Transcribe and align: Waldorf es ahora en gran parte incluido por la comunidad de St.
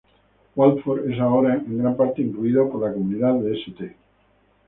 Waldorf 0.55 1.03
es 1.11 1.19
ahora 1.19 1.53
en 1.63 1.77
gran 1.77 1.95
parte 1.95 2.23
incluido 2.23 2.67
por 2.71 2.81
la 2.81 2.91
comunidad 2.91 3.35
de 3.35 3.53
St. 3.61 3.95